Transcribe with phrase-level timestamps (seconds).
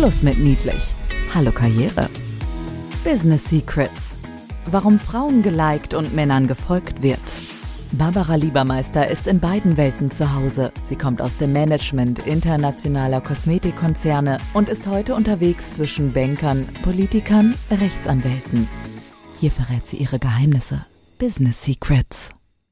[0.00, 0.94] Schluss mit niedlich.
[1.34, 2.08] Hallo Karriere.
[3.04, 4.14] Business Secrets.
[4.64, 7.20] Warum Frauen geliked und Männern gefolgt wird.
[7.92, 10.72] Barbara Liebermeister ist in beiden Welten zu Hause.
[10.86, 18.66] Sie kommt aus dem Management internationaler Kosmetikkonzerne und ist heute unterwegs zwischen Bankern, Politikern, Rechtsanwälten.
[19.38, 20.86] Hier verrät sie ihre Geheimnisse.
[21.18, 22.30] Business Secrets.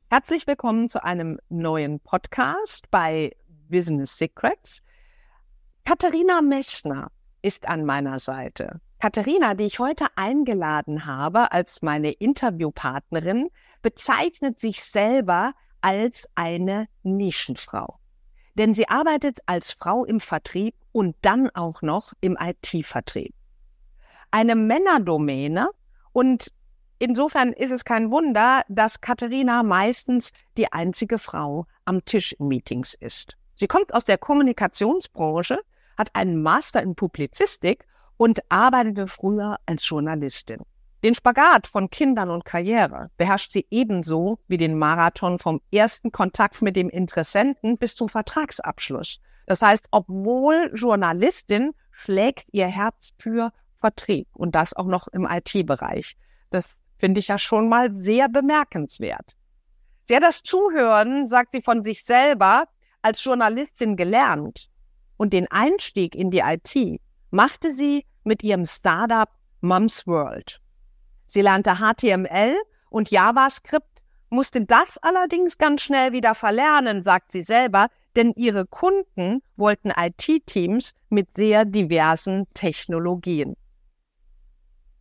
[0.09, 3.37] Herzlich willkommen zu einem neuen Podcast bei
[3.69, 4.81] Business Secrets.
[5.85, 7.11] Katharina Messner
[7.43, 8.81] ist an meiner Seite.
[9.01, 13.49] Katharina, die ich heute eingeladen habe als meine Interviewpartnerin,
[13.81, 17.99] bezeichnet sich selber als eine Nischenfrau.
[18.55, 23.33] Denn sie arbeitet als Frau im Vertrieb und dann auch noch im IT-Vertrieb.
[24.33, 25.69] Eine Männerdomäne
[26.13, 26.51] und
[26.99, 32.95] insofern ist es kein Wunder, dass Katharina meistens die einzige Frau am Tisch in Meetings
[32.95, 33.37] ist.
[33.55, 35.61] Sie kommt aus der Kommunikationsbranche,
[35.99, 37.85] hat einen Master in Publizistik
[38.17, 40.63] und arbeitete früher als Journalistin.
[41.05, 46.63] Den Spagat von Kindern und Karriere beherrscht sie ebenso wie den Marathon vom ersten Kontakt
[46.63, 49.21] mit dem Interessenten bis zum Vertragsabschluss.
[49.47, 56.17] Das heißt, obwohl Journalistin schlägt ihr Herz für Vertrieb und das auch noch im IT-Bereich.
[56.51, 59.37] Das finde ich ja schon mal sehr bemerkenswert.
[60.07, 62.65] Sie hat das Zuhören, sagt sie von sich selber,
[63.03, 64.69] als Journalistin gelernt
[65.19, 69.29] und den Einstieg in die IT machte sie mit ihrem Startup
[69.61, 70.63] Mums World.
[71.27, 72.57] Sie lernte HTML
[72.89, 73.87] und JavaScript,
[74.31, 80.95] musste das allerdings ganz schnell wieder verlernen, sagt sie selber, denn ihre Kunden wollten IT-Teams
[81.09, 83.55] mit sehr diversen Technologien.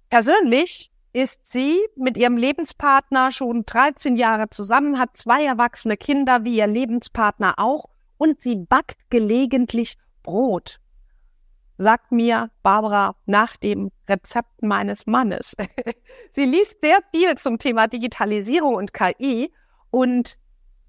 [0.09, 6.58] Persönlich ist sie mit ihrem Lebenspartner schon 13 Jahre zusammen, hat zwei erwachsene Kinder wie
[6.58, 7.86] ihr Lebenspartner auch
[8.18, 10.81] und sie backt gelegentlich Brot,
[11.78, 15.56] sagt mir Barbara nach dem Rezept meines Mannes.
[16.31, 19.53] sie liest sehr viel zum Thema Digitalisierung und KI
[19.90, 20.38] und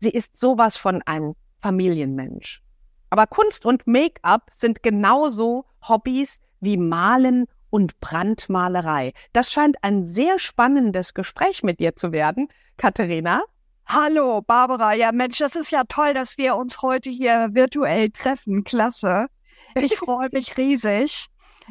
[0.00, 2.62] sie ist sowas von ein Familienmensch.
[3.10, 9.12] Aber Kunst und Make-up sind genauso Hobbys wie Malen und Brandmalerei.
[9.32, 13.42] Das scheint ein sehr spannendes Gespräch mit dir zu werden, Katharina.
[13.91, 14.93] Hallo, Barbara.
[14.93, 18.62] Ja, Mensch, das ist ja toll, dass wir uns heute hier virtuell treffen.
[18.62, 19.28] Klasse.
[19.75, 21.28] Ich freue mich riesig.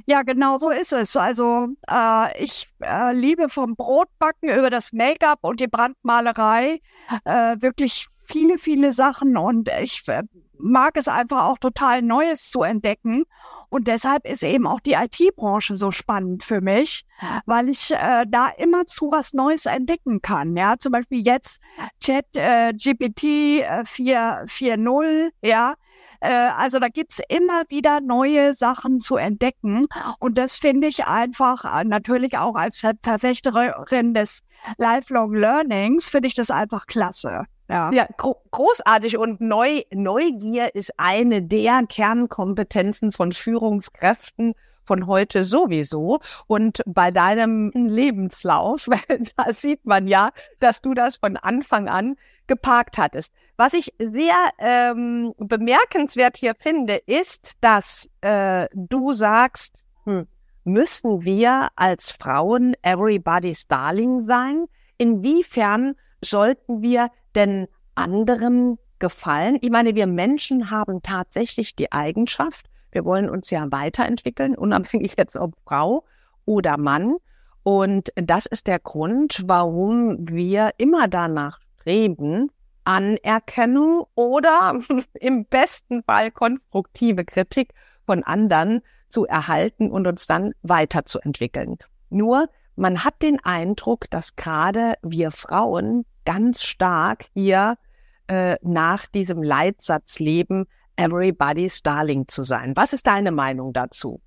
[0.08, 1.16] Ja, genau so ist es.
[1.16, 6.82] Also äh, ich äh, liebe vom Brotbacken über das Make-up und die Brandmalerei
[7.24, 10.24] äh, wirklich viele, viele Sachen und ich äh,
[10.60, 13.26] mag es einfach auch total Neues zu entdecken.
[13.70, 17.04] Und deshalb ist eben auch die IT-Branche so spannend für mich,
[17.46, 20.56] weil ich äh, da immer zu was Neues entdecken kann.
[20.56, 21.60] Ja, zum Beispiel jetzt
[22.00, 23.24] Chat äh, GPT
[23.64, 25.76] äh, 4.0, ja.
[26.20, 29.88] Äh, also da gibt's immer wieder neue Sachen zu entdecken.
[30.20, 34.42] Und das finde ich einfach äh, natürlich auch als Ver Verfechterin des
[34.78, 37.46] Lifelong Learnings, finde ich das einfach klasse.
[37.70, 44.54] Ja, ja gro großartig und Neu Neugier ist eine der Kernkompetenzen von Führungskräften
[44.88, 46.20] von heute sowieso.
[46.48, 48.88] Und bei deinem Lebenslauf,
[49.38, 52.16] da sieht man ja, dass du das von Anfang an
[52.48, 53.34] geparkt hattest.
[53.58, 59.76] Was ich sehr ähm, bemerkenswert hier finde, ist, dass äh, du sagst,
[60.06, 60.28] hm,
[60.64, 64.66] müssen wir als Frauen everybody's darling sein?
[64.98, 69.58] Inwiefern sollten wir denn anderen gefallen?
[69.62, 75.36] Ich meine, wir Menschen haben tatsächlich die Eigenschaft, wir wollen uns ja weiterentwickeln, unabhängig jetzt
[75.36, 76.04] ob Frau
[76.46, 77.18] oder Mann.
[77.62, 82.50] Und das ist der Grund, warum wir immer danach streben,
[82.86, 84.80] Anerkennung oder
[85.14, 87.76] im besten Fall konstruktive Kritik
[88.08, 91.78] von anderen zu erhalten und uns dann weiterzuentwickeln.
[92.10, 97.78] Nur man hat den Eindruck, dass gerade wir Frauen ganz stark hier
[98.26, 100.66] äh, nach diesem Leitsatz leben,
[100.98, 102.76] everybody's darling zu sein.
[102.76, 104.22] Was ist deine Meinung dazu?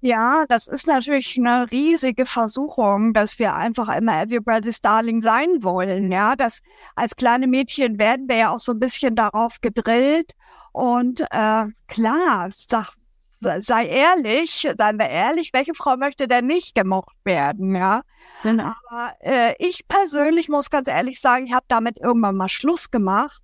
[0.00, 6.12] Ja, das ist natürlich eine riesige Versuchung, dass wir einfach immer everybody's darling sein wollen.
[6.12, 6.60] Ja, das
[6.94, 10.32] als kleine Mädchen werden wir ja auch so ein bisschen darauf gedrillt.
[10.72, 12.92] Und äh, klar, sag,
[13.40, 18.02] sei ehrlich, seien wir ehrlich, welche Frau möchte denn nicht gemocht werden, ja?
[18.44, 18.72] Genau.
[18.88, 23.42] Aber äh, ich persönlich muss ganz ehrlich sagen, ich habe damit irgendwann mal Schluss gemacht.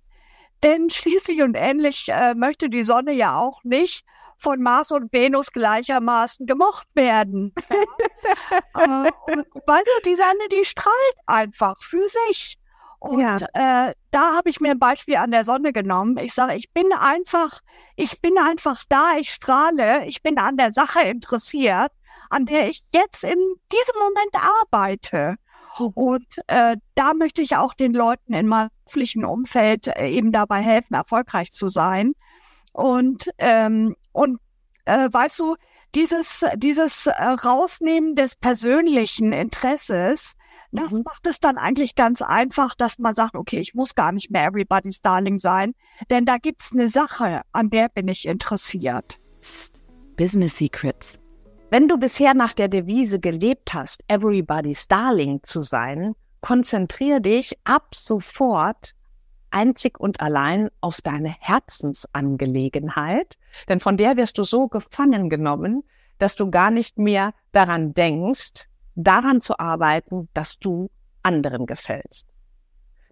[0.65, 4.05] Denn schließlich und endlich äh, möchte die Sonne ja auch nicht
[4.37, 7.53] von Mars und Venus gleichermaßen gemocht werden.
[8.75, 9.05] Ja?
[9.05, 12.57] äh, du, die Sonne, die strahlt einfach für sich.
[12.99, 13.89] Und ja.
[13.89, 16.17] äh, da habe ich mir ein Beispiel an der Sonne genommen.
[16.17, 17.59] Ich sage, ich bin einfach,
[17.95, 21.91] ich bin einfach da, ich strahle, ich bin an der Sache interessiert,
[22.29, 23.37] an der ich jetzt in
[23.71, 25.35] diesem Moment arbeite.
[25.79, 30.61] Und äh, da möchte ich auch den Leuten in meinem beruflichen Umfeld äh, eben dabei
[30.61, 32.13] helfen, erfolgreich zu sein.
[32.71, 34.39] Und, ähm, und
[34.85, 35.55] äh, weißt du,
[35.95, 40.33] dieses, dieses äh, Rausnehmen des persönlichen Interesses,
[40.71, 41.03] das mhm.
[41.05, 44.45] macht es dann eigentlich ganz einfach, dass man sagt, okay, ich muss gar nicht mehr
[44.45, 45.73] Everybody's Darling sein,
[46.09, 49.19] denn da gibt's eine Sache, an der bin ich interessiert.
[50.17, 51.19] Business Secrets.
[51.75, 57.93] Wenn du bisher nach der Devise gelebt hast, Everybody's Darling zu sein, konzentriere dich ab
[57.93, 58.93] sofort
[59.51, 63.35] einzig und allein auf deine Herzensangelegenheit,
[63.67, 65.83] denn von der wirst du so gefangen genommen,
[66.17, 70.89] dass du gar nicht mehr daran denkst, daran zu arbeiten, dass du
[71.23, 72.25] anderen gefällst.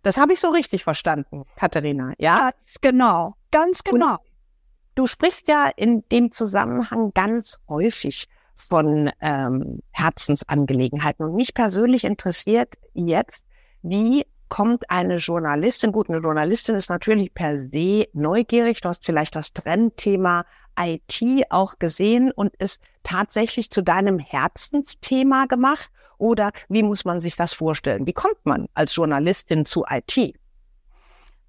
[0.04, 2.52] Das habe ich so richtig verstanden, Katharina, ja?
[2.52, 4.14] Ganz genau, ganz genau.
[4.14, 4.22] Und
[4.96, 11.26] du sprichst ja in dem Zusammenhang ganz häufig von ähm, Herzensangelegenheiten.
[11.26, 13.46] Und mich persönlich interessiert jetzt,
[13.82, 19.36] wie kommt eine Journalistin, gut, eine Journalistin ist natürlich per se neugierig, du hast vielleicht
[19.36, 20.46] das Trendthema
[20.80, 25.92] IT auch gesehen und ist tatsächlich zu deinem Herzensthema gemacht?
[26.18, 28.06] Oder wie muss man sich das vorstellen?
[28.06, 30.36] Wie kommt man als Journalistin zu IT?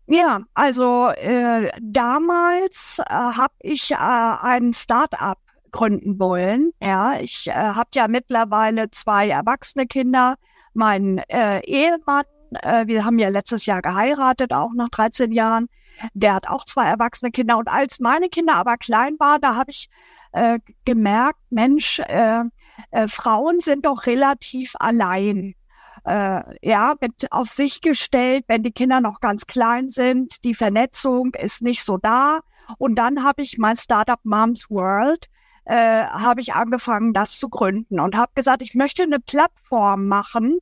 [0.07, 5.39] Ja, also äh, damals äh, habe ich äh, ein Start-up
[5.75, 6.71] gründen wollen.
[6.81, 10.37] Ja, ich äh, habe ja mittlerweile zwei erwachsene Kinder.
[10.73, 12.25] Mein äh, Ehemann,
[12.63, 15.67] äh, wir haben ja letztes Jahr geheiratet, auch nach 13 Jahren.
[16.15, 17.59] Der hat auch zwei erwachsene Kinder.
[17.59, 19.89] Und als meine Kinder aber klein waren, da habe ich
[20.31, 22.45] äh, gemerkt, Mensch, äh,
[22.93, 25.57] äh, Frauen sind doch relativ allein.
[26.05, 30.45] Äh, ja, mit auf sich gestellt, wenn die Kinder noch ganz klein sind.
[30.45, 32.41] Die Vernetzung ist nicht so da.
[32.79, 35.29] Und dann habe ich mein Startup Moms World
[35.65, 40.59] äh, habe ich angefangen, das zu gründen und habe gesagt, ich möchte eine Plattform machen.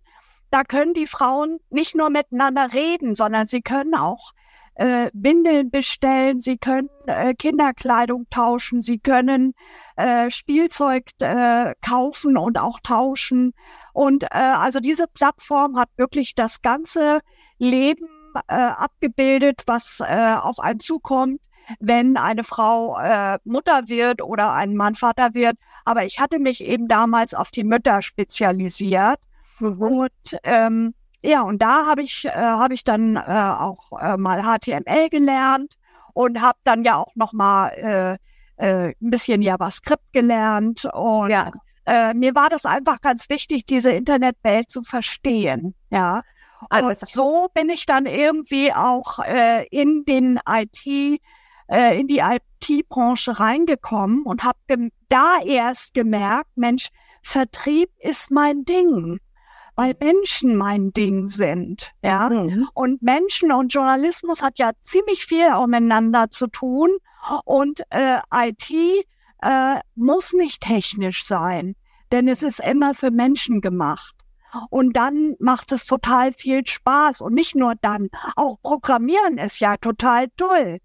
[0.51, 4.33] Da können die Frauen nicht nur miteinander reden, sondern sie können auch
[4.75, 9.55] äh, Windeln bestellen, sie können äh, Kinderkleidung tauschen, sie können
[9.97, 13.53] äh, Spielzeug äh, kaufen und auch tauschen.
[13.93, 17.21] Und äh, also diese Plattform hat wirklich das ganze
[17.59, 18.09] Leben
[18.49, 21.41] äh, abgebildet, was äh, auf einen zukommt
[21.81, 25.57] wenn eine Frau äh, Mutter wird oder ein Mann Vater wird.
[25.85, 29.19] Aber ich hatte mich eben damals auf die Mütter spezialisiert.
[29.59, 29.81] Mhm.
[29.81, 34.43] Und ähm, ja, und da habe ich, äh, hab ich dann äh, auch äh, mal
[34.43, 35.77] HTML gelernt
[36.15, 38.17] und habe dann ja auch noch mal äh,
[38.63, 40.85] äh, ein bisschen JavaScript gelernt.
[40.93, 41.51] Und ja.
[41.87, 45.75] äh, mir war das einfach ganz wichtig, diese Internetwelt zu verstehen.
[45.91, 46.23] Ja.
[46.71, 51.21] Also so bin ich dann irgendwie auch äh, in den IT
[51.69, 54.59] äh, in die IT-Branche reingekommen und habe
[55.09, 56.89] da erst gemerkt, Mensch,
[57.23, 59.21] Vertrieb ist mein Ding,
[59.77, 62.29] weil Menschen mein Ding sind, ja.
[62.29, 62.69] Mhm.
[62.75, 66.91] Und Menschen und Journalismus hat ja ziemlich viel auch miteinander zu tun
[67.45, 68.71] und äh, IT
[69.43, 71.77] äh, muss nicht technisch sein,
[72.11, 74.15] denn es ist immer für Menschen gemacht.
[74.69, 77.23] Und dann macht es total viel Spaß.
[77.23, 80.79] Und nicht nur dann, auch Programmieren ist ja total toll.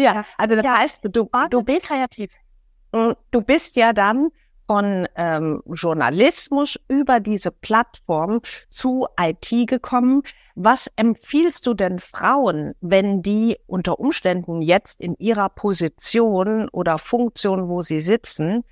[0.00, 0.78] Ja, also das ja.
[0.78, 2.32] heißt, du, du bist kreativ.
[2.92, 4.30] Mm, du bist ja dann
[4.70, 10.22] von ähm, Journalismus über diese Plattform zu IT gekommen.
[10.54, 17.68] Was empfiehlst du denn Frauen, wenn die unter Umständen jetzt in ihrer Position oder Funktion,
[17.68, 18.62] wo sie sitzen,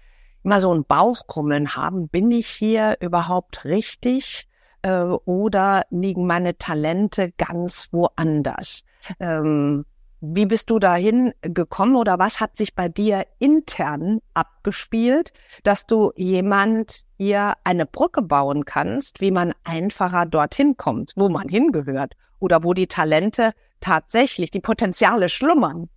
[0.45, 2.09] immer so ein Bauchkrummeln haben?
[2.09, 4.49] Bin ich hier überhaupt richtig?
[4.83, 8.85] Äh, oder liegen meine Talente ganz woanders?
[9.19, 9.85] Ähm,
[10.21, 15.33] wie bist du dahin gekommen oder was hat sich bei dir intern abgespielt,
[15.63, 21.49] dass du jemand hier eine Brücke bauen kannst, wie man einfacher dorthin kommt, wo man
[21.49, 25.89] hingehört oder wo die Talente tatsächlich, die Potenziale schlummern?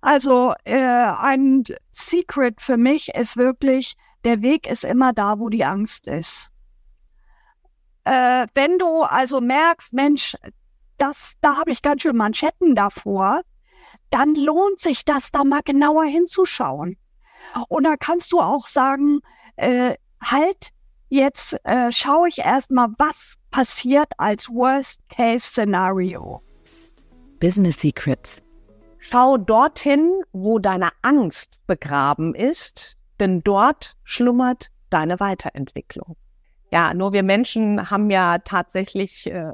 [0.00, 5.64] Also äh, ein Secret für mich ist wirklich, der Weg ist immer da, wo die
[5.64, 6.50] Angst ist.
[8.04, 10.36] Äh, wenn du also merkst, Mensch,
[10.98, 13.42] das, da habe ich ganz schön Manschetten davor,
[14.10, 16.96] dann lohnt sich das, da mal genauer hinzuschauen.
[17.68, 19.20] Und da kannst du auch sagen,
[19.56, 20.70] äh, halt,
[21.08, 26.42] jetzt äh, schaue ich erstmal, was passiert als Worst-Case-Szenario.
[27.38, 28.42] Business Secrets.
[28.98, 36.16] Schau dorthin, wo deine Angst begraben ist, denn dort schlummert deine Weiterentwicklung.
[36.72, 39.52] Ja, nur wir Menschen haben ja tatsächlich äh,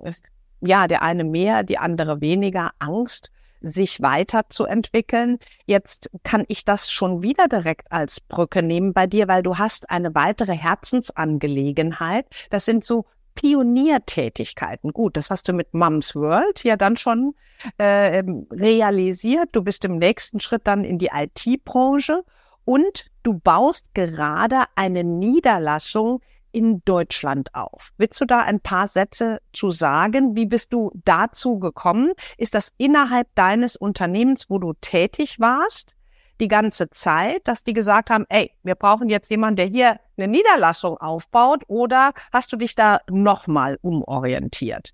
[0.63, 5.39] ja, der eine mehr, die andere weniger Angst, sich weiterzuentwickeln.
[5.67, 9.91] Jetzt kann ich das schon wieder direkt als Brücke nehmen bei dir, weil du hast
[9.91, 12.27] eine weitere Herzensangelegenheit.
[12.51, 14.93] Das sind so Pioniertätigkeiten.
[14.93, 17.35] Gut, das hast du mit Mums World ja dann schon
[17.79, 19.51] äh, realisiert.
[19.53, 22.25] Du bist im nächsten Schritt dann in die IT-Branche
[22.65, 26.21] und du baust gerade eine Niederlassung
[26.53, 27.91] in Deutschland auf.
[27.97, 30.37] Willst du da ein paar Sätze zu sagen?
[30.37, 32.13] Wie bist du dazu gekommen?
[32.37, 35.95] Ist das innerhalb deines Unternehmens, wo du tätig warst,
[36.41, 40.29] die ganze Zeit, dass die gesagt haben, ey, wir brauchen jetzt jemanden, der hier eine
[40.29, 44.91] Niederlassung aufbaut oder hast du dich da nochmal umorientiert?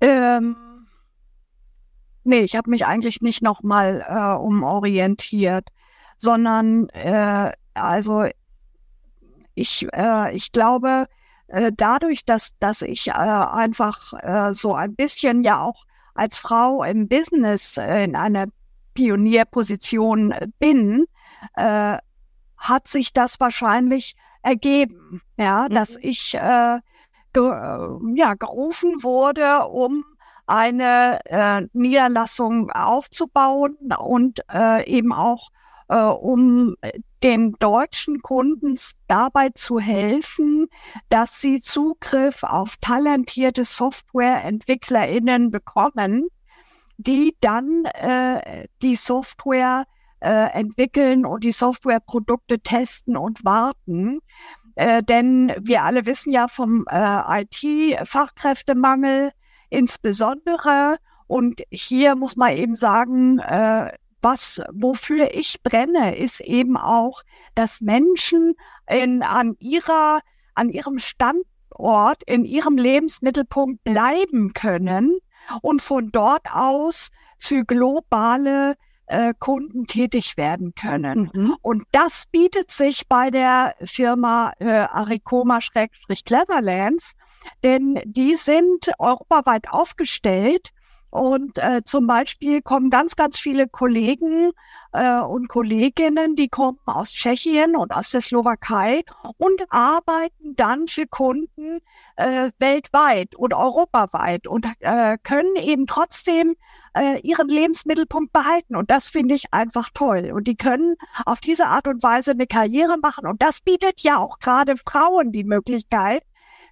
[0.00, 0.56] Ähm,
[2.24, 5.68] nee, ich habe mich eigentlich nicht nochmal äh, umorientiert,
[6.18, 8.26] sondern äh, also
[9.60, 11.06] ich, äh, ich glaube,
[11.48, 16.82] äh, dadurch, dass, dass ich äh, einfach äh, so ein bisschen ja auch als Frau
[16.82, 18.46] im Business äh, in einer
[18.94, 21.06] Pionierposition äh, bin,
[21.56, 21.98] äh,
[22.56, 25.74] hat sich das wahrscheinlich ergeben, ja, mhm.
[25.74, 26.78] dass ich äh,
[27.32, 30.04] ge äh, ja, gerufen wurde, um
[30.46, 35.50] eine äh, Niederlassung aufzubauen und äh, eben auch
[35.88, 36.76] äh, um
[37.22, 40.68] den deutschen Kunden dabei zu helfen,
[41.08, 46.28] dass sie Zugriff auf talentierte Softwareentwicklerinnen bekommen,
[46.96, 49.84] die dann äh, die Software
[50.20, 54.20] äh, entwickeln und die Softwareprodukte testen und warten.
[54.74, 59.32] Äh, denn wir alle wissen ja vom äh, IT-Fachkräftemangel
[59.70, 60.98] insbesondere.
[61.26, 67.22] Und hier muss man eben sagen, äh, was, wofür ich brenne, ist eben auch,
[67.54, 68.56] dass Menschen
[68.88, 70.20] in, an ihrer,
[70.54, 75.16] an ihrem Standort, in ihrem Lebensmittelpunkt bleiben können
[75.62, 77.08] und von dort aus
[77.38, 78.74] für globale
[79.06, 81.30] äh, Kunden tätig werden können.
[81.32, 81.56] Mhm.
[81.62, 87.14] Und das bietet sich bei der Firma äh, Aricoma-Cleverlands,
[87.64, 90.74] denn die sind europaweit aufgestellt
[91.10, 94.52] und äh, zum Beispiel kommen ganz, ganz viele Kollegen
[94.92, 99.02] äh, und Kolleginnen, die kommen aus Tschechien und aus der Slowakei
[99.36, 101.80] und arbeiten dann für Kunden
[102.16, 106.54] äh, weltweit und europaweit und äh, können eben trotzdem
[106.96, 108.76] äh, ihren Lebensmittelpunkt behalten.
[108.76, 110.30] Und das finde ich einfach toll.
[110.32, 110.94] Und die können
[111.26, 113.26] auf diese Art und Weise eine Karriere machen.
[113.26, 116.22] Und das bietet ja auch gerade Frauen die Möglichkeit,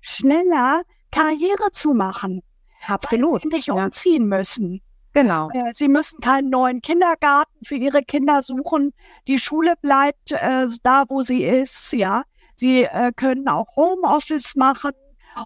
[0.00, 2.42] schneller Karriere zu machen.
[2.88, 3.44] Absolut.
[3.44, 4.80] Weil sie nicht umziehen müssen.
[5.14, 5.50] Genau.
[5.72, 8.92] Sie müssen keinen neuen Kindergarten für ihre Kinder suchen.
[9.26, 11.92] Die Schule bleibt äh, da, wo sie ist.
[11.92, 12.22] Ja,
[12.54, 14.92] sie äh, können auch Homeoffice machen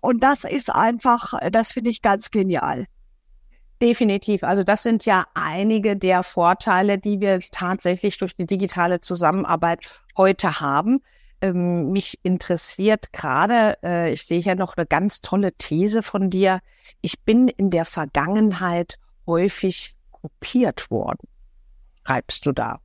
[0.00, 2.87] und das ist einfach, äh, das finde ich ganz genial.
[3.80, 4.44] Definitiv.
[4.44, 10.61] Also das sind ja einige der Vorteile, die wir tatsächlich durch die digitale Zusammenarbeit heute
[10.61, 11.02] haben.
[11.42, 16.61] Ähm, mich interessiert gerade, äh, ich sehe ja noch eine ganz tolle These von dir.
[17.00, 21.28] Ich bin in der Vergangenheit häufig kopiert worden,
[22.04, 22.80] schreibst du da.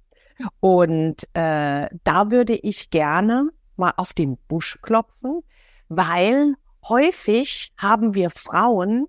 [0.59, 5.41] Und äh, da würde ich gerne mal auf den Busch klopfen,
[5.87, 6.55] weil
[6.87, 9.07] häufig haben wir Frauen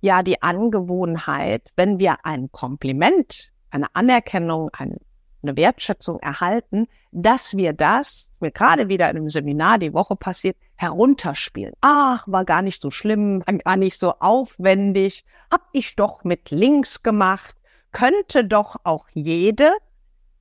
[0.00, 4.96] ja die Angewohnheit, wenn wir ein Kompliment, eine Anerkennung, ein
[5.42, 10.56] eine Wertschätzung erhalten, dass wir das, mir gerade wieder in einem Seminar die Woche passiert,
[10.76, 11.74] herunterspielen.
[11.80, 16.50] Ach, war gar nicht so schlimm, war gar nicht so aufwendig, hab ich doch mit
[16.50, 17.54] links gemacht,
[17.92, 19.72] könnte doch auch jede.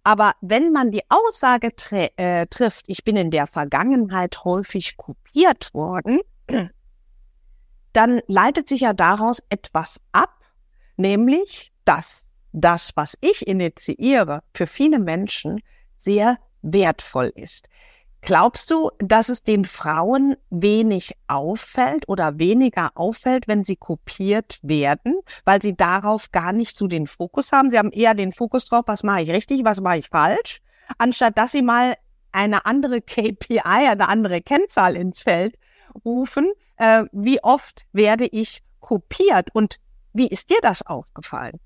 [0.03, 6.19] Aber wenn man die Aussage äh, trifft, ich bin in der Vergangenheit häufig kopiert worden,
[7.93, 10.33] dann leitet sich ja daraus etwas ab,
[10.95, 15.61] nämlich, dass das, was ich initiiere, für viele Menschen
[15.95, 17.69] sehr wertvoll ist.
[18.21, 25.19] Glaubst du, dass es den Frauen wenig auffällt oder weniger auffällt, wenn sie kopiert werden,
[25.45, 27.69] weil sie darauf gar nicht so den Fokus haben?
[27.69, 30.61] Sie haben eher den Fokus drauf, was mache ich richtig, was mache ich falsch,
[30.97, 31.95] anstatt dass sie mal
[32.31, 35.57] eine andere KPI, eine andere Kennzahl ins Feld
[36.03, 36.51] rufen.
[36.75, 39.79] Äh, wie oft werde ich kopiert und
[40.13, 41.59] wie ist dir das aufgefallen?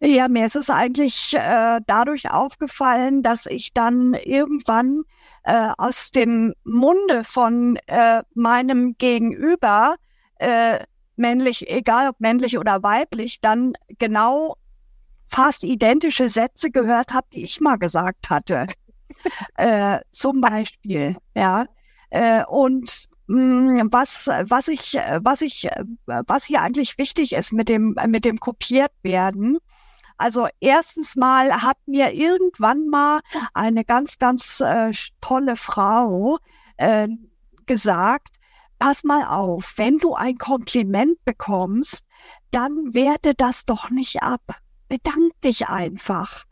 [0.00, 5.04] Ja, mir ist es eigentlich äh, dadurch aufgefallen, dass ich dann irgendwann
[5.44, 9.96] äh, aus dem Munde von äh, meinem Gegenüber,
[10.38, 10.80] äh,
[11.16, 14.56] männlich, egal ob männlich oder weiblich, dann genau
[15.28, 18.66] fast identische Sätze gehört habe, die ich mal gesagt hatte.
[19.56, 21.66] äh, zum Beispiel, ja.
[22.10, 25.68] Äh, und mm, was, was ich, was ich,
[26.06, 29.58] was hier eigentlich wichtig ist mit dem, mit dem kopiert werden.
[30.18, 33.20] Also erstens mal hat mir irgendwann mal
[33.54, 36.38] eine ganz, ganz äh, tolle Frau
[36.76, 37.08] äh,
[37.66, 38.36] gesagt,
[38.78, 42.04] pass mal auf, wenn du ein Kompliment bekommst,
[42.50, 44.42] dann werte das doch nicht ab.
[44.88, 46.44] Bedank dich einfach.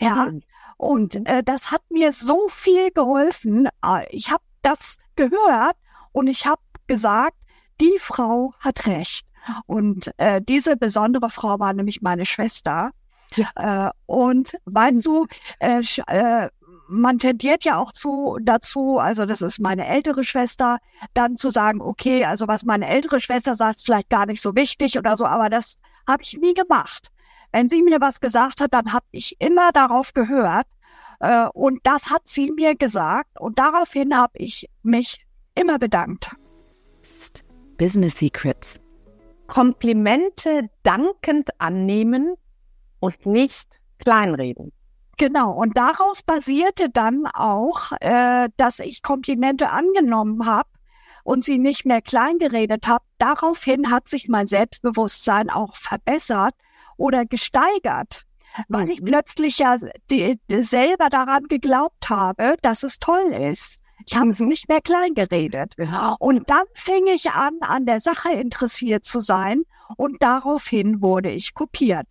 [0.00, 0.30] Ja.
[0.76, 3.68] Und äh, das hat mir so viel geholfen.
[3.84, 5.76] Äh, ich habe das gehört
[6.12, 7.36] und ich habe gesagt,
[7.80, 9.26] die Frau hat recht.
[9.66, 12.90] Und äh, diese besondere Frau war nämlich meine Schwester.
[13.34, 13.88] Ja.
[13.88, 15.26] Äh, und weißt du,
[15.58, 16.48] äh, äh,
[16.88, 20.78] man tendiert ja auch zu, dazu, also das ist meine ältere Schwester,
[21.14, 24.54] dann zu sagen, okay, also was meine ältere Schwester sagt, ist vielleicht gar nicht so
[24.54, 27.10] wichtig oder so, aber das habe ich nie gemacht.
[27.52, 30.66] Wenn sie mir was gesagt hat, dann habe ich immer darauf gehört
[31.20, 36.30] äh, und das hat sie mir gesagt und daraufhin habe ich mich immer bedankt.
[37.78, 38.80] Business Secrets.
[39.46, 42.34] Komplimente dankend annehmen
[43.00, 44.72] und nicht kleinreden.
[45.18, 50.68] Genau, und darauf basierte dann auch, äh, dass ich Komplimente angenommen habe
[51.24, 53.04] und sie nicht mehr kleingeredet habe.
[53.18, 56.54] Daraufhin hat sich mein Selbstbewusstsein auch verbessert
[56.98, 58.24] oder gesteigert,
[58.68, 59.06] weil ich mhm.
[59.06, 59.76] plötzlich ja
[60.10, 63.80] die, die selber daran geglaubt habe, dass es toll ist.
[64.06, 65.74] Ich habe es nicht mehr kleingeredet.
[66.18, 69.62] Und dann fing ich an, an der Sache interessiert zu sein
[69.96, 72.06] und daraufhin wurde ich kopiert.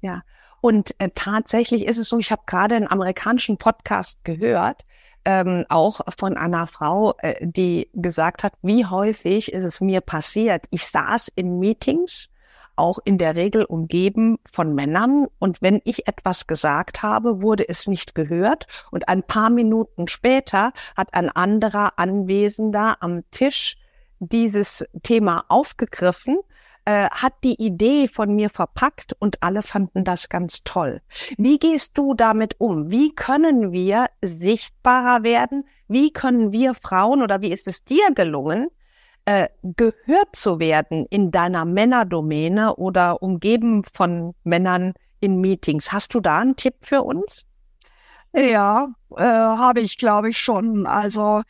[0.00, 0.22] Ja,
[0.60, 4.84] und äh, tatsächlich ist es so, ich habe gerade einen amerikanischen Podcast gehört,
[5.24, 10.64] ähm, auch von einer Frau, äh, die gesagt hat, wie häufig ist es mir passiert.
[10.70, 12.28] Ich saß in Meetings,
[12.76, 15.26] auch in der Regel umgeben von Männern.
[15.38, 18.66] Und wenn ich etwas gesagt habe, wurde es nicht gehört.
[18.90, 23.76] Und ein paar Minuten später hat ein anderer Anwesender am Tisch
[24.20, 26.38] dieses Thema aufgegriffen
[26.88, 31.02] äh, hat die Idee von mir verpackt und alle fanden das ganz toll.
[31.36, 32.90] Wie gehst du damit um?
[32.90, 35.68] Wie können wir sichtbarer werden?
[35.86, 38.68] Wie können wir Frauen oder wie ist es dir gelungen,
[39.26, 45.92] äh, gehört zu werden in deiner Männerdomäne oder umgeben von Männern in Meetings?
[45.92, 47.44] Hast du da einen Tipp für uns?
[48.32, 50.86] Ja, äh, habe ich, glaube ich, schon.
[50.86, 51.42] Also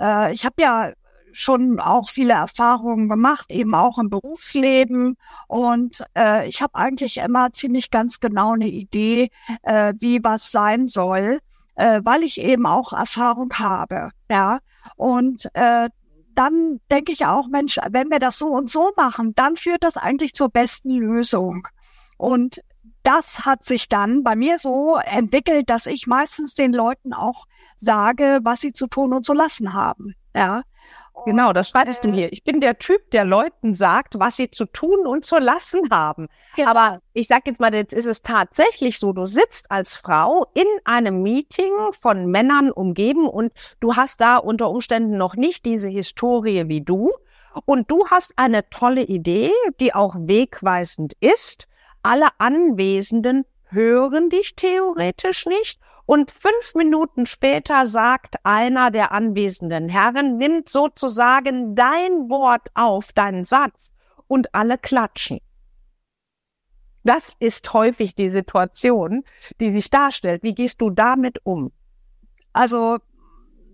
[0.00, 0.92] äh, ich habe ja
[1.32, 5.16] schon auch viele Erfahrungen gemacht, eben auch im Berufsleben.
[5.46, 9.30] Und äh, ich habe eigentlich immer ziemlich ganz genau eine Idee,
[9.62, 11.38] äh, wie was sein soll,
[11.76, 14.10] äh, weil ich eben auch Erfahrung habe.
[14.30, 14.58] Ja.
[14.96, 15.88] Und äh,
[16.34, 19.96] dann denke ich auch, Mensch, wenn wir das so und so machen, dann führt das
[19.96, 21.66] eigentlich zur besten Lösung.
[22.16, 22.60] Und
[23.02, 27.46] das hat sich dann bei mir so entwickelt, dass ich meistens den Leuten auch
[27.78, 30.14] sage, was sie zu tun und zu lassen haben.
[30.34, 30.62] Ja.
[31.24, 32.32] Genau, das schreibst du hier.
[32.32, 36.28] Ich bin der Typ, der Leuten sagt, was sie zu tun und zu lassen haben.
[36.56, 36.70] Genau.
[36.70, 40.66] Aber ich sag jetzt mal, jetzt ist es tatsächlich so, du sitzt als Frau in
[40.84, 46.68] einem Meeting von Männern umgeben und du hast da unter Umständen noch nicht diese Historie
[46.68, 47.12] wie du.
[47.64, 49.50] Und du hast eine tolle Idee,
[49.80, 51.66] die auch wegweisend ist.
[52.02, 60.38] Alle Anwesenden hören dich theoretisch nicht und fünf Minuten später sagt einer der anwesenden Herren,
[60.38, 63.92] nimmt sozusagen dein Wort auf, deinen Satz,
[64.26, 65.40] und alle klatschen.
[67.04, 69.22] Das ist häufig die Situation,
[69.60, 70.42] die sich darstellt.
[70.42, 71.72] Wie gehst du damit um?
[72.54, 72.96] Also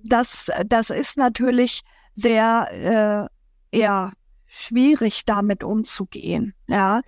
[0.03, 1.83] das, das ist natürlich
[2.14, 3.29] sehr
[3.73, 4.11] äh, ja,
[4.57, 6.55] schwierig, damit umzugehen.
[6.67, 7.01] Ja,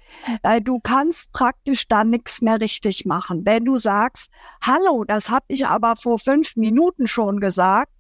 [0.43, 3.43] äh, du kannst praktisch da nichts mehr richtig machen.
[3.45, 4.31] Wenn du sagst,
[4.61, 7.93] hallo, das habe ich aber vor fünf Minuten schon gesagt,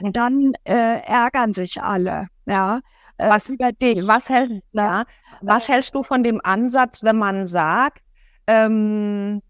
[0.00, 2.28] dann äh, ärgern sich alle.
[2.46, 2.80] Ja,
[3.18, 4.06] äh, was über dich?
[4.06, 5.04] Was, hält, ja,
[5.40, 8.02] was hältst du von dem Ansatz, wenn man sagt,
[8.46, 9.42] ähm,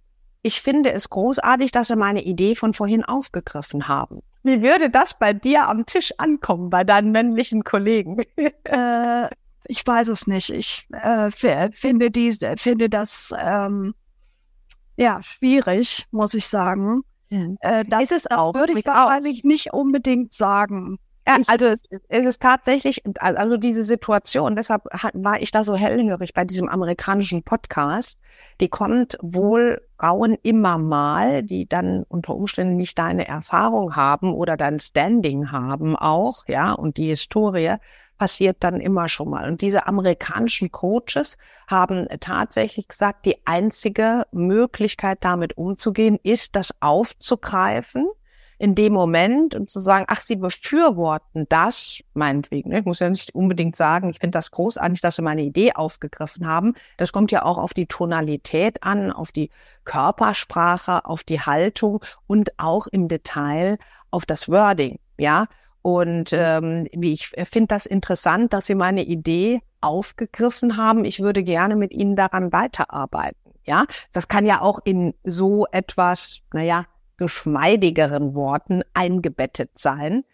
[0.43, 4.23] ich finde es großartig, dass Sie meine Idee von vorhin aufgegriffen haben.
[4.43, 8.19] Wie würde das bei dir am Tisch ankommen, bei deinen männlichen Kollegen?
[8.65, 9.29] äh,
[9.73, 10.51] ich weiß es nicht.
[10.51, 13.95] Ich äh, finde diese, finde das ähm,
[14.97, 17.03] ja schwierig, muss ich sagen.
[17.31, 18.55] Äh, das ist es auch.
[18.55, 20.99] Würde ich wahrscheinlich nicht unbedingt sagen.
[21.27, 24.83] Ja, also es, es, ist tatsächlich, also diese Situation, deshalb
[25.15, 28.19] war ich da so hellhörig bei diesem amerikanischen Podcast.
[28.61, 34.57] Die kommt wohl Frauen immer mal, die dann unter Umständen nicht deine Erfahrung haben oder
[34.57, 37.77] dein Standing haben auch, ja, und die Historie
[38.23, 39.49] passiert dann immer schon mal.
[39.49, 48.07] Und diese amerikanischen Coaches haben tatsächlich gesagt, die einzige Möglichkeit damit umzugehen ist, das aufzugreifen
[48.59, 52.71] in dem Moment und zu sagen, ach, sie befürworten das, meinetwegen.
[52.71, 52.79] Ne?
[52.79, 56.47] Ich muss ja nicht unbedingt sagen, ich finde das großartig, dass sie meine Idee aufgegriffen
[56.47, 56.75] haben.
[56.99, 59.51] Das kommt ja auch auf die Tonalität an, auf die
[59.83, 63.79] Körpersprache, auf die Haltung und auch im Detail
[64.13, 65.49] auf das Wording, ja.
[65.83, 71.05] Und ähm, ich finde das interessant, dass Sie meine Idee aufgegriffen haben.
[71.05, 73.53] Ich würde gerne mit Ihnen daran weiterarbeiten.
[73.65, 80.25] Ja, das kann ja auch in so etwas, naja, geschmeidigeren Worten eingebettet sein.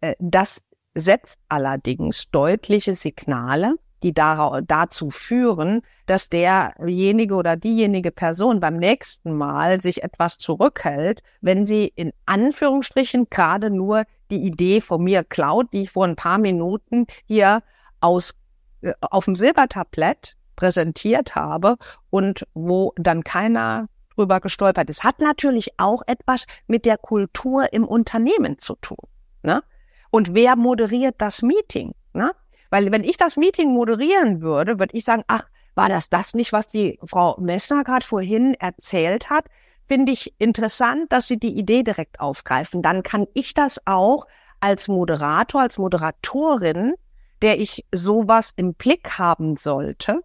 [0.00, 0.62] Äh, das
[0.94, 9.80] setzt allerdings deutliche Signale, die dazu führen, dass derjenige oder diejenige Person beim nächsten Mal
[9.80, 15.82] sich etwas zurückhält, wenn sie in Anführungsstrichen gerade nur die Idee von mir klaut, die
[15.82, 17.62] ich vor ein paar Minuten hier
[18.00, 18.34] aus,
[18.80, 21.76] äh, auf dem Silbertablett präsentiert habe
[22.10, 25.04] und wo dann keiner drüber gestolpert ist.
[25.04, 28.98] Hat natürlich auch etwas mit der Kultur im Unternehmen zu tun.
[29.42, 29.62] Ne?
[30.10, 31.94] Und wer moderiert das Meeting?
[32.12, 32.32] Ne?
[32.72, 36.54] Weil wenn ich das Meeting moderieren würde, würde ich sagen, ach, war das das nicht,
[36.54, 39.44] was die Frau Messner gerade vorhin erzählt hat?
[39.86, 42.80] Finde ich interessant, dass Sie die Idee direkt aufgreifen.
[42.80, 44.26] Dann kann ich das auch
[44.60, 46.94] als Moderator, als Moderatorin,
[47.42, 50.20] der ich sowas im Blick haben sollte,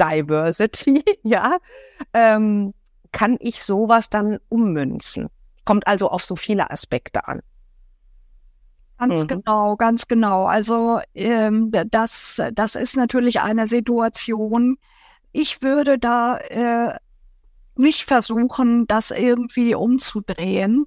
[0.00, 1.56] Diversity, ja,
[2.12, 2.74] ähm,
[3.10, 5.30] kann ich sowas dann ummünzen?
[5.64, 7.42] Kommt also auf so viele Aspekte an.
[9.02, 9.26] Ganz mhm.
[9.26, 10.44] genau, ganz genau.
[10.44, 14.78] Also ähm, das, das ist natürlich eine Situation.
[15.32, 16.96] Ich würde da äh,
[17.74, 20.86] nicht versuchen, das irgendwie umzudrehen,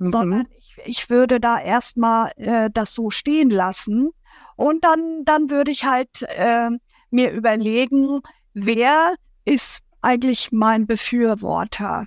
[0.00, 0.10] mhm.
[0.10, 4.10] sondern ich, ich, würde da erstmal äh, das so stehen lassen
[4.56, 6.70] und dann, dann würde ich halt äh,
[7.10, 8.22] mir überlegen,
[8.54, 12.06] wer ist eigentlich mein Befürworter.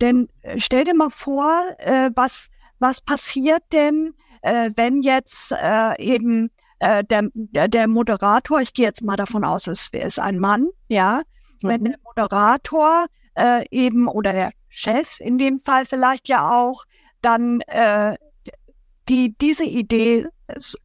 [0.00, 2.48] Denn äh, stell dir mal vor, äh, was,
[2.80, 4.14] was passiert denn,
[4.46, 9.66] äh, wenn jetzt äh, eben äh, der, der Moderator, ich gehe jetzt mal davon aus,
[9.66, 11.22] es ist ein Mann, ja,
[11.62, 11.68] mhm.
[11.68, 16.84] wenn der Moderator äh, eben oder der Chef in dem Fall vielleicht ja auch,
[17.22, 18.16] dann äh,
[19.08, 20.26] die diese Idee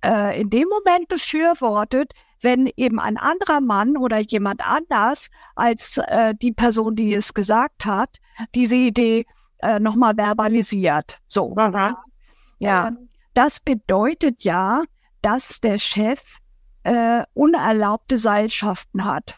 [0.04, 6.34] äh, in dem Moment befürwortet, wenn eben ein anderer Mann oder jemand anders als äh,
[6.41, 8.17] die Person, die es gesagt hat,
[8.56, 9.26] diese Idee
[9.60, 11.19] äh, nochmal verbalisiert.
[11.28, 11.56] So.
[11.58, 12.04] Aha.
[12.58, 12.88] Ja.
[12.88, 14.84] Ähm, das bedeutet ja,
[15.22, 16.38] dass der Chef
[16.84, 19.38] äh, unerlaubte Seilschaften hat.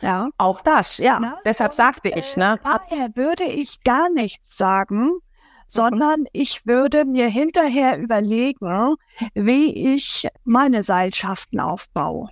[0.00, 0.30] Ja.
[0.36, 1.18] Auch das, ja.
[1.20, 1.38] Na?
[1.44, 2.58] Deshalb sagte ich, ne?
[2.64, 5.12] Daher würde ich gar nichts sagen,
[5.68, 8.96] sondern ich würde mir hinterher überlegen,
[9.34, 12.28] wie ich meine Seilschaften aufbaue.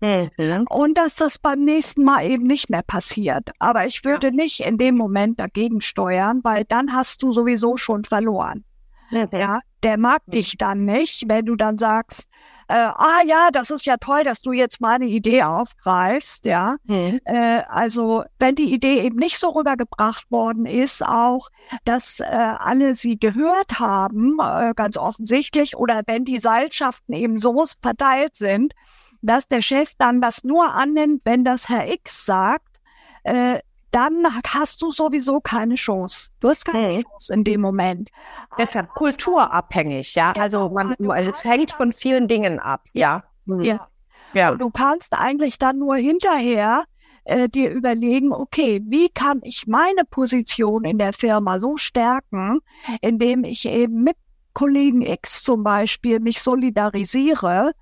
[0.00, 0.66] Mhm.
[0.70, 3.50] Und dass das beim nächsten Mal eben nicht mehr passiert.
[3.58, 8.04] Aber ich würde nicht in dem Moment dagegen steuern, weil dann hast du sowieso schon
[8.04, 8.64] verloren.
[9.10, 10.32] Ja, der mag mhm.
[10.32, 12.28] dich dann nicht, wenn du dann sagst,
[12.70, 16.76] äh, ah ja, das ist ja toll, dass du jetzt meine Idee aufgreifst, ja.
[16.84, 17.20] Mhm.
[17.24, 21.48] Äh, also wenn die Idee eben nicht so rübergebracht worden ist, auch,
[21.84, 27.64] dass äh, alle sie gehört haben, äh, ganz offensichtlich, oder wenn die Seilschaften eben so
[27.82, 28.72] verteilt sind,
[29.20, 32.80] dass der Chef dann das nur annimmt, wenn das Herr X sagt,
[33.24, 33.58] äh,
[33.90, 36.30] dann hast du sowieso keine Chance.
[36.40, 37.02] Du hast keine hm.
[37.02, 38.10] Chance in dem Moment.
[38.58, 40.32] Deshalb kulturabhängig, ja.
[40.32, 43.24] Also man, es hängt von vielen Dingen ab, ja.
[43.46, 43.88] Ja.
[44.32, 44.52] ja.
[44.52, 46.84] Und du kannst eigentlich dann nur hinterher
[47.24, 52.60] äh, dir überlegen, okay, wie kann ich meine Position in der Firma so stärken,
[53.00, 54.16] indem ich eben mit
[54.52, 57.72] Kollegen X zum Beispiel mich solidarisiere,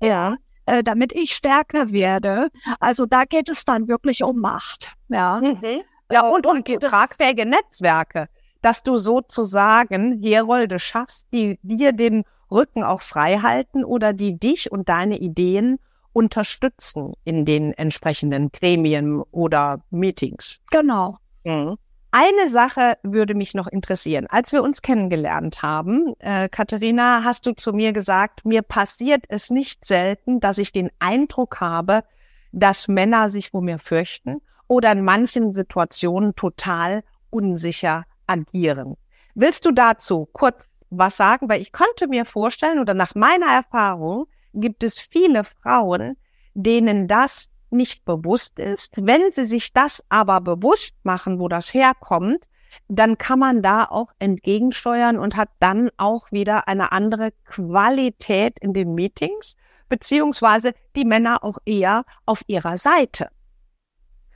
[0.00, 0.36] ja,
[0.68, 2.50] äh, damit ich stärker werde.
[2.78, 4.92] Also da geht es dann wirklich um Macht.
[5.08, 5.80] Ja, mhm.
[6.12, 8.28] ja und um tragfähige Netzwerke,
[8.60, 14.70] dass du sozusagen Herolde schaffst, die dir den Rücken auch frei halten oder die dich
[14.70, 15.78] und deine Ideen
[16.12, 20.60] unterstützen in den entsprechenden Gremien oder Meetings.
[20.70, 21.16] Genau.
[21.44, 21.78] Mhm.
[22.10, 24.26] Eine Sache würde mich noch interessieren.
[24.28, 29.50] Als wir uns kennengelernt haben, äh, Katharina, hast du zu mir gesagt, mir passiert es
[29.50, 32.04] nicht selten, dass ich den Eindruck habe,
[32.50, 38.96] dass Männer sich vor mir fürchten oder in manchen Situationen total unsicher agieren.
[39.34, 41.50] Willst du dazu kurz was sagen?
[41.50, 46.16] Weil ich könnte mir vorstellen oder nach meiner Erfahrung gibt es viele Frauen,
[46.54, 48.94] denen das nicht bewusst ist.
[48.96, 52.46] Wenn sie sich das aber bewusst machen, wo das herkommt,
[52.88, 58.72] dann kann man da auch entgegensteuern und hat dann auch wieder eine andere Qualität in
[58.72, 59.56] den Meetings,
[59.88, 63.30] beziehungsweise die Männer auch eher auf ihrer Seite.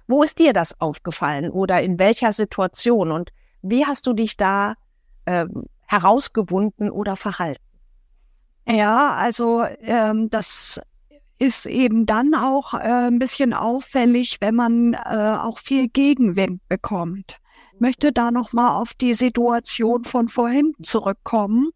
[0.08, 3.30] Wo ist dir das aufgefallen oder in welcher Situation und
[3.62, 4.74] wie hast du dich da
[5.26, 7.62] ähm, herausgewunden oder verhalten?
[8.66, 10.80] Ja, also ähm, das
[11.42, 17.38] ist eben dann auch äh, ein bisschen auffällig, wenn man äh, auch viel Gegenwind bekommt.
[17.74, 21.70] Ich möchte da noch mal auf die Situation von vorhin zurückkommen,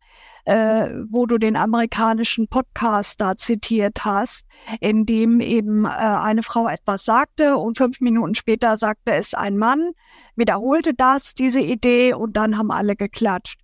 [0.45, 4.47] äh, wo du den amerikanischen Podcast da zitiert hast,
[4.81, 9.59] in dem eben äh, eine Frau etwas sagte und fünf Minuten später sagte es ein
[9.59, 9.91] Mann,
[10.37, 13.59] wiederholte das, diese Idee und dann haben alle geklatscht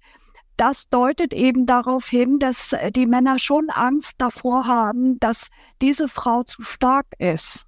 [0.57, 5.49] das deutet eben darauf hin, dass äh, die Männer schon Angst davor haben, dass
[5.81, 7.67] diese Frau zu stark ist.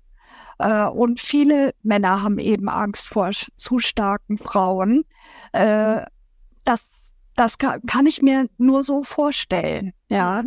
[0.58, 5.04] Äh, und viele Männer haben eben Angst vor zu starken Frauen.
[5.52, 6.02] Äh,
[6.64, 9.92] das, das kann, ich mir nur so vorstellen.
[10.08, 10.44] Ja.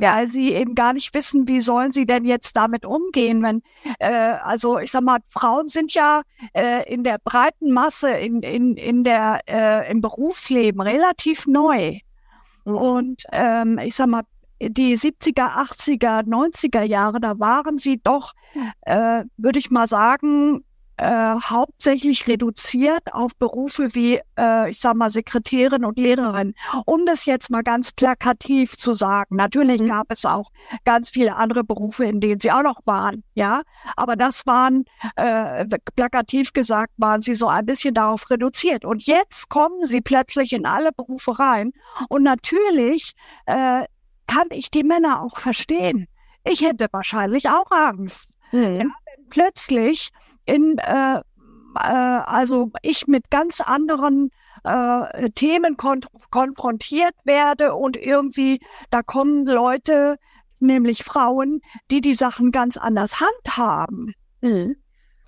[0.00, 0.16] Ja.
[0.16, 3.62] weil sie eben gar nicht wissen, wie sollen sie denn jetzt damit umgehen, wenn,
[3.98, 8.76] äh, also ich sag mal, Frauen sind ja äh, in der breiten Masse in, in,
[8.76, 11.98] in der, äh, im Berufsleben relativ neu.
[12.64, 14.22] Und ähm, ich sag mal,
[14.60, 18.32] die 70er, 80er, 90er Jahre, da waren sie doch,
[18.82, 20.64] äh, würde ich mal sagen,
[20.98, 26.54] äh, hauptsächlich reduziert auf Berufe wie, äh, ich sag mal, Sekretärin und Lehrerin.
[26.86, 29.36] Um das jetzt mal ganz plakativ zu sagen.
[29.36, 29.86] Natürlich mhm.
[29.86, 30.50] gab es auch
[30.84, 33.62] ganz viele andere Berufe, in denen sie auch noch waren, ja.
[33.96, 34.84] Aber das waren,
[35.16, 38.84] äh, plakativ gesagt, waren sie so ein bisschen darauf reduziert.
[38.84, 41.72] Und jetzt kommen sie plötzlich in alle Berufe rein.
[42.08, 43.12] Und natürlich
[43.46, 43.84] äh,
[44.26, 46.08] kann ich die Männer auch verstehen.
[46.44, 48.30] Ich hätte wahrscheinlich auch Angst.
[48.52, 48.62] Mhm.
[48.62, 50.10] Ja, wenn plötzlich
[50.46, 51.22] in, äh, äh,
[51.74, 54.30] also ich mit ganz anderen
[54.64, 60.16] äh, Themen kon konfrontiert werde und irgendwie da kommen Leute,
[60.58, 64.14] nämlich Frauen, die die Sachen ganz anders handhaben.
[64.40, 64.76] Mhm.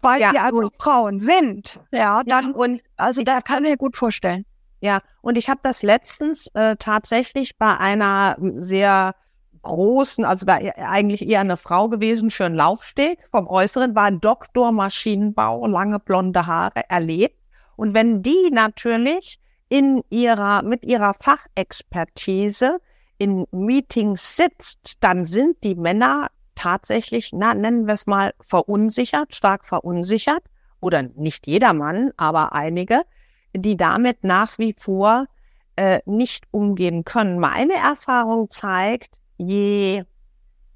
[0.00, 1.80] Weil ja, sie also Frauen sind.
[1.92, 4.44] Ja, dann, ja, und also das kann ich mir gut vorstellen.
[4.80, 9.14] Ja, und ich habe das letztens äh, tatsächlich bei einer sehr
[9.62, 13.18] großen, also da e, eigentlich eher eine Frau gewesen für einen Laufsteg.
[13.30, 17.36] Vom Äußeren war ein Doktor Maschinenbau, lange blonde Haare, erlebt.
[17.76, 22.78] Und wenn die natürlich in ihrer, mit ihrer Fachexpertise
[23.18, 29.64] in Meetings sitzt, dann sind die Männer tatsächlich, na, nennen wir es mal, verunsichert, stark
[29.64, 30.42] verunsichert.
[30.80, 33.02] Oder nicht jeder Mann, aber einige,
[33.52, 35.26] die damit nach wie vor
[35.76, 37.38] äh, nicht umgehen können.
[37.38, 40.04] Meine Erfahrung zeigt, je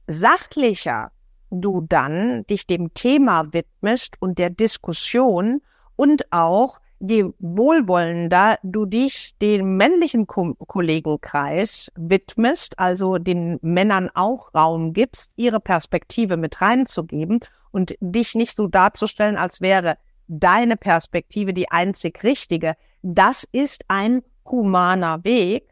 [0.06, 1.12] sachlicher
[1.50, 5.60] du dann dich dem Thema widmest und der Diskussion
[5.96, 14.54] und auch je wohlwollender du dich dem männlichen Ko Kollegenkreis widmest, also den Männern auch
[14.54, 17.40] Raum gibst, ihre Perspektive mit reinzugeben
[17.72, 19.98] und dich nicht so darzustellen, als wäre
[20.28, 22.76] deine Perspektive die einzig richtige.
[23.02, 25.68] Das ist ein humaner Weg,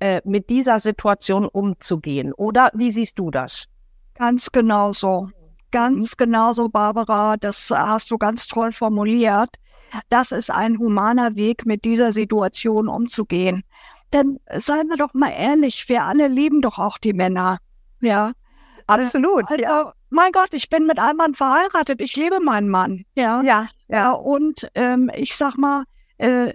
[0.00, 2.32] äh, mit dieser Situation umzugehen.
[2.32, 3.66] Oder wie siehst du das?
[4.14, 5.30] Ganz genau so.
[5.70, 7.36] Ganz genau so, Barbara.
[7.36, 9.50] Das hast du ganz toll formuliert.
[10.08, 13.64] Das ist ein humaner Weg, mit dieser Situation umzugehen.
[14.12, 17.58] Denn seien wir doch mal ehrlich, wir alle lieben doch auch die Männer.
[18.00, 18.32] Ja.
[18.86, 19.50] Absolut.
[19.50, 19.92] Also, ja.
[20.10, 22.00] Mein Gott, ich bin mit einem Mann verheiratet.
[22.00, 23.04] Ich liebe meinen Mann.
[23.16, 23.42] Ja.
[23.42, 23.66] Ja.
[23.88, 24.12] ja.
[24.12, 25.84] Und ähm, ich sag mal,
[26.18, 26.52] äh,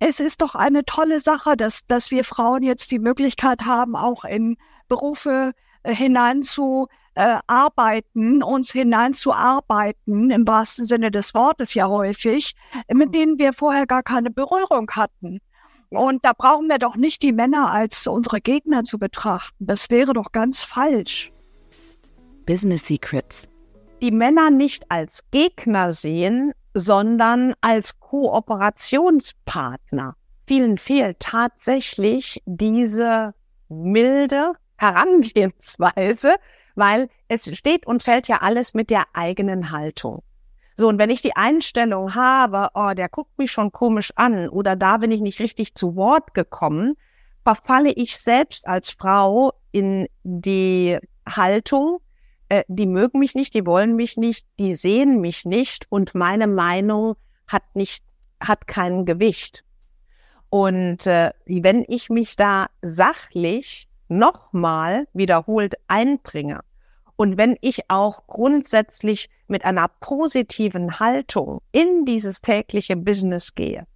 [0.00, 4.24] es ist doch eine tolle Sache, dass, dass wir Frauen jetzt die Möglichkeit haben, auch
[4.24, 4.56] in
[4.88, 12.54] Berufe äh, hineinzuarbeiten, äh, uns hineinzuarbeiten, im wahrsten Sinne des Wortes ja häufig,
[12.92, 15.40] mit denen wir vorher gar keine Berührung hatten.
[15.90, 19.66] Und da brauchen wir doch nicht die Männer als unsere Gegner zu betrachten.
[19.66, 21.30] Das wäre doch ganz falsch.
[22.46, 23.48] Business Secrets.
[24.00, 30.16] Die Männer nicht als Gegner sehen, sondern als Kooperationspartner.
[30.46, 33.34] Vielen fehlt tatsächlich diese
[33.68, 36.34] milde Herangehensweise,
[36.74, 40.22] weil es steht und fällt ja alles mit der eigenen Haltung.
[40.74, 44.76] So, und wenn ich die Einstellung habe, oh, der guckt mich schon komisch an oder
[44.76, 46.96] da bin ich nicht richtig zu Wort gekommen,
[47.44, 51.98] verfalle ich selbst als Frau in die Haltung,
[52.50, 56.46] äh, die mögen mich nicht, die wollen mich nicht, die sehen mich nicht und meine
[56.46, 58.04] Meinung hat nicht,
[58.40, 59.64] hat kein Gewicht.
[60.50, 66.60] Und äh, wenn ich mich da sachlich nochmal wiederholt einbringe
[67.14, 73.86] und wenn ich auch grundsätzlich mit einer positiven Haltung in dieses tägliche Business gehe,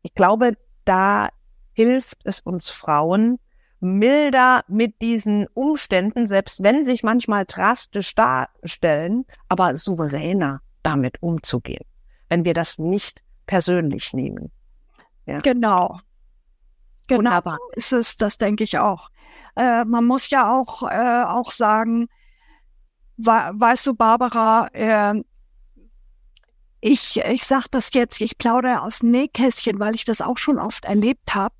[0.00, 1.28] ich glaube, da
[1.74, 3.38] hilft es uns Frauen,
[3.84, 11.84] milder mit diesen Umständen, selbst wenn sich manchmal drastisch darstellen, aber souveräner damit umzugehen,
[12.28, 14.50] wenn wir das nicht persönlich nehmen.
[15.26, 15.38] Ja.
[15.38, 16.00] Genau.
[17.06, 17.58] Genau, Wunderbar.
[17.58, 19.10] so ist es, das denke ich auch.
[19.56, 22.08] Äh, man muss ja auch, äh, auch sagen,
[23.18, 25.22] weißt du, Barbara, äh,
[26.80, 30.84] ich, ich sag das jetzt, ich plaudere aus Nähkästchen, weil ich das auch schon oft
[30.84, 31.54] erlebt habe.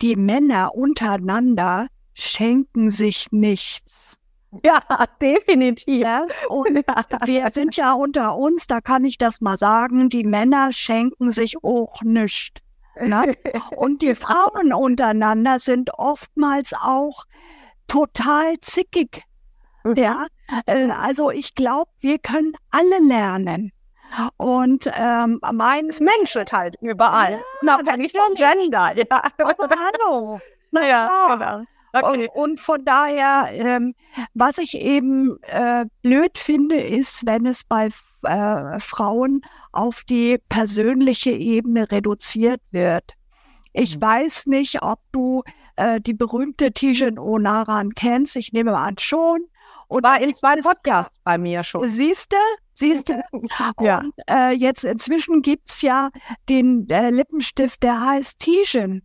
[0.00, 4.16] Die Männer untereinander schenken sich nichts.
[4.64, 4.80] Ja,
[5.20, 6.00] definitiv.
[6.00, 6.74] Ja, und
[7.26, 11.62] wir sind ja unter uns, da kann ich das mal sagen, die Männer schenken sich
[11.62, 12.60] auch nichts.
[13.00, 13.36] Ne?
[13.76, 17.24] Und die Frauen untereinander sind oftmals auch
[17.86, 19.22] total zickig.
[19.94, 20.26] Ja,
[20.66, 23.72] äh, also ich glaube, wir können alle lernen.
[24.36, 27.32] Und ähm, mein es menschelt halt überall.
[27.62, 28.92] Ja, Unabhängig vom Gender.
[28.96, 29.22] Ja.
[29.38, 29.68] Aber
[30.04, 30.40] hallo.
[30.70, 31.64] Naja, genau.
[31.92, 32.28] Okay.
[32.34, 33.94] Und von daher, ähm,
[34.34, 37.90] was ich eben äh, blöd finde, ist, wenn es bei
[38.22, 39.42] äh, Frauen
[39.72, 43.14] auf die persönliche Ebene reduziert wird.
[43.72, 44.02] Ich mhm.
[44.02, 45.42] weiß nicht, ob du
[45.76, 48.36] äh, die berühmte Tijen Onaran kennst.
[48.36, 49.46] Ich nehme an schon.
[49.88, 51.88] Und war in zwei Podcasts bei mir schon.
[51.88, 52.36] Siehst du?
[52.74, 53.22] Siehst du?
[53.80, 54.00] ja.
[54.00, 56.10] Und äh, jetzt inzwischen gibt's ja
[56.48, 59.02] den äh, Lippenstift, der heißt Tijen.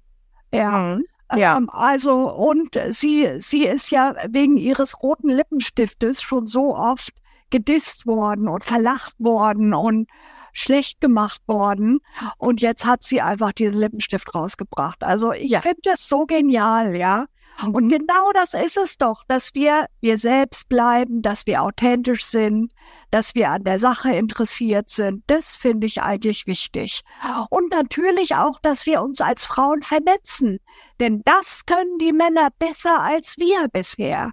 [0.53, 0.95] Ja.
[0.95, 1.05] Mhm.
[1.35, 1.57] Ja.
[1.57, 7.11] Ähm, also, und sie, sie ist ja wegen ihres roten Lippenstiftes schon so oft
[7.49, 10.09] gedisst worden und verlacht worden und
[10.53, 11.99] schlecht gemacht worden.
[12.37, 15.03] Und jetzt hat sie einfach diesen Lippenstift rausgebracht.
[15.03, 15.61] Also ich ja.
[15.61, 17.25] finde das so genial, ja.
[17.61, 22.73] Und genau das ist es doch, dass wir wir selbst bleiben, dass wir authentisch sind,
[23.11, 25.23] dass wir an der Sache interessiert sind.
[25.27, 27.03] Das finde ich eigentlich wichtig.
[27.49, 30.59] Und natürlich auch, dass wir uns als Frauen vernetzen.
[30.99, 34.31] Denn das können die Männer besser als wir bisher.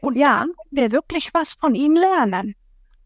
[0.00, 2.54] Und ja, wir wirklich was von ihnen lernen.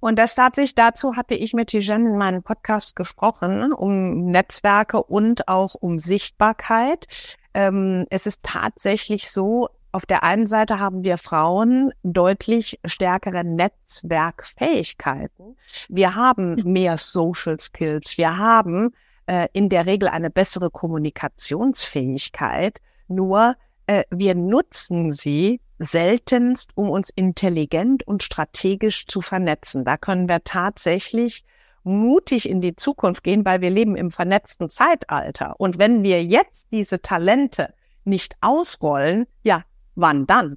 [0.00, 5.48] Und das tatsächlich dazu hatte ich mit Tijen in meinem Podcast gesprochen, um Netzwerke und
[5.48, 7.06] auch um Sichtbarkeit.
[7.54, 15.56] Ähm, es ist tatsächlich so, auf der einen Seite haben wir Frauen deutlich stärkere Netzwerkfähigkeiten.
[15.88, 18.18] Wir haben mehr Social Skills.
[18.18, 18.92] Wir haben
[19.26, 22.80] äh, in der Regel eine bessere Kommunikationsfähigkeit.
[23.06, 23.54] Nur
[23.86, 29.84] äh, wir nutzen sie seltenst, um uns intelligent und strategisch zu vernetzen.
[29.84, 31.44] Da können wir tatsächlich
[31.84, 35.54] mutig in die Zukunft gehen, weil wir leben im vernetzten Zeitalter.
[35.58, 39.62] Und wenn wir jetzt diese Talente nicht ausrollen, ja,
[39.94, 40.56] wann dann?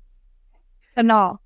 [0.96, 1.38] Genau.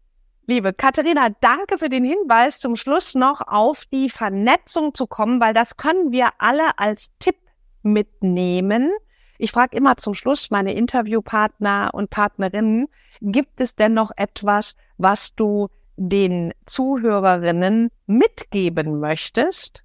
[0.48, 5.54] Liebe Katharina, danke für den Hinweis, zum Schluss noch auf die Vernetzung zu kommen, weil
[5.54, 7.38] das können wir alle als Tipp
[7.84, 8.92] mitnehmen.
[9.38, 12.88] Ich frage immer zum Schluss meine Interviewpartner und Partnerinnen,
[13.22, 19.84] gibt es denn noch etwas, was du den Zuhörerinnen mitgeben möchtest?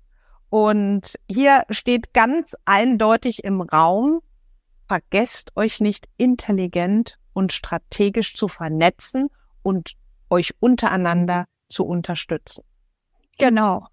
[0.48, 4.20] Und hier steht ganz eindeutig im Raum,
[4.86, 9.28] vergesst euch nicht intelligent und strategisch zu vernetzen
[9.62, 9.92] und
[10.30, 12.64] euch untereinander zu unterstützen.
[13.38, 13.86] Genau.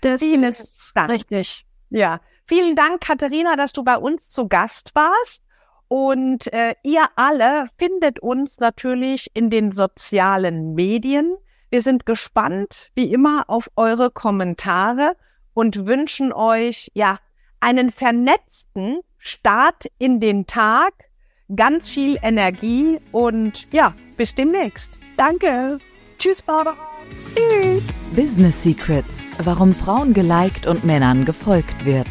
[0.00, 1.10] Das Vieles ist Dank.
[1.10, 1.66] richtig.
[1.90, 2.20] Ja.
[2.44, 5.42] Vielen Dank, Katharina, dass du bei uns zu Gast warst.
[5.88, 11.36] Und äh, ihr alle findet uns natürlich in den sozialen Medien.
[11.76, 15.14] Wir sind gespannt, wie immer, auf eure Kommentare
[15.52, 17.18] und wünschen euch, ja,
[17.60, 20.94] einen vernetzten Start in den Tag
[21.54, 24.92] ganz viel Energie und ja, bis demnächst.
[25.18, 25.78] Danke.
[26.18, 26.78] Tschüss, Barbara.
[27.34, 27.82] Tschüss.
[28.16, 32.08] Business Secrets, warum Frauen geliked und Männern gefolgt wird.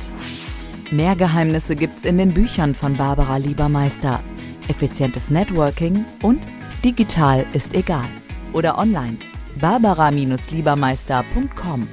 [0.91, 4.21] Mehr Geheimnisse gibt's in den Büchern von Barbara Liebermeister.
[4.67, 6.41] Effizientes Networking und
[6.83, 8.05] digital ist egal.
[8.53, 9.17] Oder online.
[9.59, 11.87] Barbara-Liebermeister.com.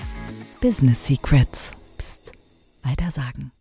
[0.61, 1.73] Business Secrets.
[1.97, 2.33] Psst.
[2.83, 3.53] Weiter sagen.